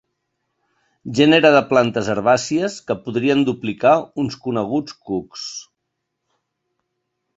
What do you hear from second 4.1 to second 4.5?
uns